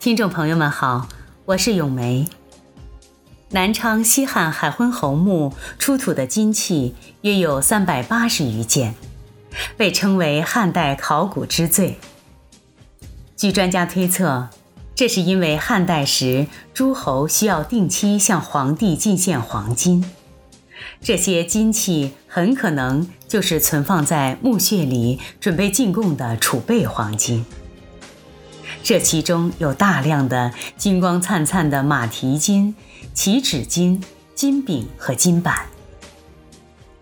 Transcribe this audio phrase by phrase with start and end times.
[0.00, 1.08] 听众朋友们好，
[1.44, 2.26] 我是咏梅。
[3.50, 8.94] 南昌西汉海昏侯墓出土的金器约有三百八十余件，
[9.76, 11.98] 被称为汉代考古之最。
[13.36, 14.48] 据专家推测，
[14.94, 20.02] 这是因为汉代时诸侯需要定期向皇帝进献黄金，
[21.02, 27.44] 这些金器很可能就是存放在墓穴里准备进贡的储备黄金。
[28.82, 32.74] 这其中有大量的金光灿灿的马蹄金、
[33.14, 34.02] 起止金、
[34.34, 35.66] 金饼和金板，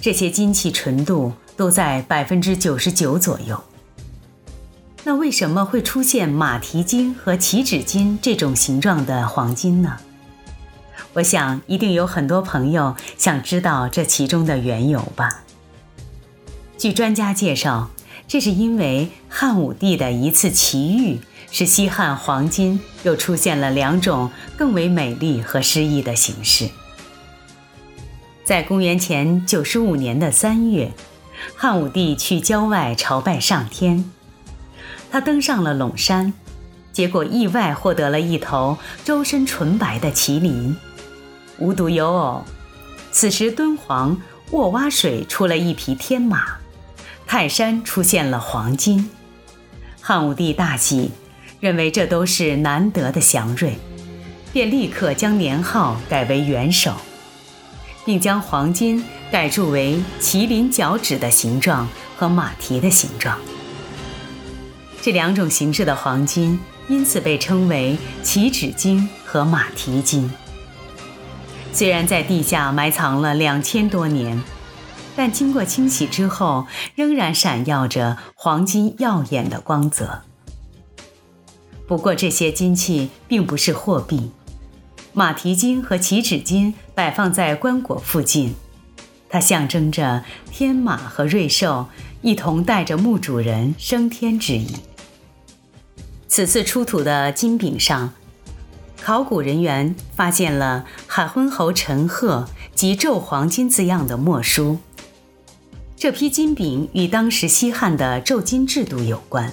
[0.00, 3.62] 这些金器纯度都在百分之九十九左右。
[5.04, 9.96] 那为什么会出现马蹄金和起止金这种形状的黄金呢？
[11.12, 15.44] 我想一定有很多朋友想知道这其中的缘由吧。
[16.76, 17.90] 据专家介绍，
[18.28, 21.18] 这是因为汉武帝的一次奇遇。
[21.52, 26.68] 使西汉黄金又出现了两种更为美丽和诗意的形式。
[28.44, 30.90] 在公元前九十五年的三月，
[31.54, 34.10] 汉武帝去郊外朝拜上天，
[35.10, 36.34] 他登上了陇山，
[36.92, 40.76] 结果意外获得了一头周身纯白的麒麟。
[41.58, 42.44] 无独有偶，
[43.10, 46.58] 此时敦煌沃洼水出了一匹天马，
[47.26, 49.10] 泰山出现了黄金，
[50.00, 51.10] 汉武帝大喜。
[51.58, 53.78] 认为这都是难得的祥瑞，
[54.52, 56.94] 便立刻将年号改为元首，
[58.04, 63.38] 并将黄金改铸为麒麟脚趾的形状和马蹄的形状。
[65.00, 70.30] 这两种形式的黄金因此被称为起止金和马蹄金。
[71.72, 74.40] 虽然在地下埋藏了两千多年，
[75.16, 80.22] 但经过清洗之后，仍然闪耀着黄金耀眼的光泽。
[81.88, 84.30] 不过这些金器并不是货币，
[85.14, 88.54] 马蹄金和起止金摆放在棺椁附近，
[89.30, 91.86] 它象征着天马和瑞兽
[92.20, 94.76] 一同带着墓主人升天之意。
[96.28, 98.12] 此次出土的金饼上，
[99.00, 104.78] 考古人员发现了海昏侯陈赫及纣黄金字样的墨书。
[105.98, 109.50] 这批金饼与当时西汉的胄金制度有关。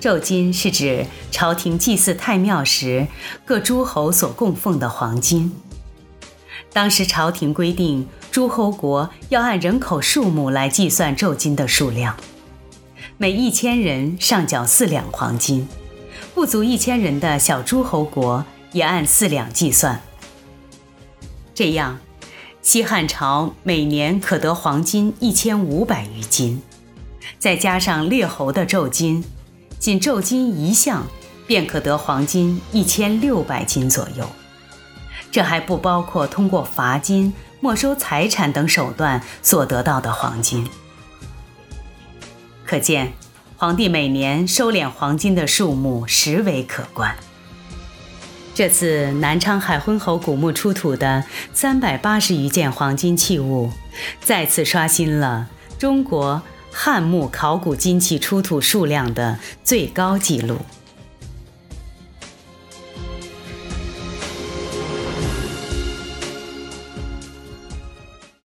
[0.00, 3.06] 胄金是指朝廷祭祀太庙时
[3.44, 5.52] 各诸侯所供奉的黄金。
[6.72, 12.16] 当时朝廷规定，诸侯国要按人口数目来计算胄金的数量，
[13.18, 15.68] 每一千人上缴四两黄金，
[16.34, 18.42] 不足一千人的小诸侯国
[18.72, 20.00] 也按四两计算。
[21.52, 21.98] 这样，
[22.62, 26.60] 西汉朝每年可得黄金一千五百余斤，
[27.38, 29.24] 再加上列侯的胄金。
[29.78, 31.06] 仅胄金一项，
[31.46, 34.28] 便可得黄金一千六百斤左右，
[35.32, 40.68] 这还不包括通过罚金、没收财产等手段所得到的黄金。
[42.66, 43.14] 可见，
[43.56, 47.16] 皇帝每年收敛黄金的数目实为可观。
[48.60, 53.72] 这次南昌海昏侯古墓出土的三百八十余件黄金器物，
[54.20, 55.48] 再次刷新了
[55.78, 56.42] 中国。
[56.70, 60.58] 汉墓考古金器出土数量的最高纪录。